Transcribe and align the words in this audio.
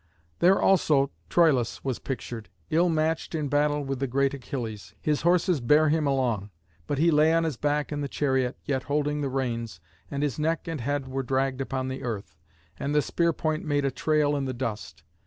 There 0.39 0.59
also 0.59 1.11
Troïlus 1.29 1.81
was 1.83 1.99
pictured, 1.99 2.49
ill 2.71 2.89
matched 2.89 3.35
in 3.35 3.49
battle 3.49 3.83
with 3.83 3.99
the 3.99 4.07
great 4.07 4.33
Achilles. 4.33 4.95
His 4.99 5.21
horses 5.21 5.61
bare 5.61 5.89
him 5.89 6.07
along; 6.07 6.49
but 6.87 6.97
he 6.97 7.11
lay 7.11 7.31
on 7.31 7.43
his 7.43 7.55
back 7.55 7.91
in 7.91 8.01
the 8.01 8.07
chariot, 8.07 8.57
yet 8.65 8.81
holding 8.81 9.21
the 9.21 9.29
reins, 9.29 9.79
and 10.09 10.23
his 10.23 10.39
neck 10.39 10.67
and 10.67 10.81
head 10.81 11.07
were 11.07 11.21
dragged 11.21 11.61
upon 11.61 11.87
the 11.87 12.01
earth, 12.01 12.35
and 12.79 12.95
the 12.95 13.01
spear 13.03 13.31
point 13.31 13.63
made 13.63 13.85
a 13.85 13.91
trail 13.91 14.35
in 14.35 14.45
the 14.45 14.55
dust. 14.55 15.03